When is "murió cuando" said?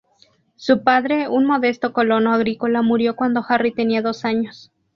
2.81-3.45